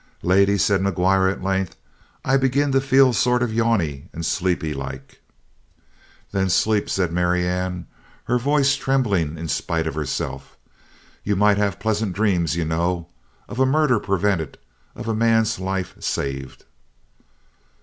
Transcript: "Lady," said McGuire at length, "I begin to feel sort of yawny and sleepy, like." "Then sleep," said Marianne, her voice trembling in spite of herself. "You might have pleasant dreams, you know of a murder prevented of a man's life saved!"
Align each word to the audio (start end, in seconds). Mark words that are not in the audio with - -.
"Lady," 0.23 0.57
said 0.57 0.81
McGuire 0.81 1.31
at 1.31 1.43
length, 1.43 1.75
"I 2.25 2.35
begin 2.35 2.71
to 2.71 2.81
feel 2.81 3.13
sort 3.13 3.43
of 3.43 3.53
yawny 3.53 4.09
and 4.13 4.25
sleepy, 4.25 4.73
like." 4.73 5.21
"Then 6.31 6.49
sleep," 6.49 6.89
said 6.89 7.11
Marianne, 7.11 7.85
her 8.23 8.39
voice 8.39 8.75
trembling 8.75 9.37
in 9.37 9.47
spite 9.47 9.85
of 9.85 9.93
herself. 9.93 10.57
"You 11.23 11.35
might 11.35 11.57
have 11.59 11.79
pleasant 11.79 12.13
dreams, 12.13 12.55
you 12.55 12.65
know 12.65 13.09
of 13.47 13.59
a 13.59 13.65
murder 13.67 13.99
prevented 13.99 14.57
of 14.95 15.07
a 15.07 15.13
man's 15.13 15.59
life 15.59 15.93
saved!" 15.99 16.65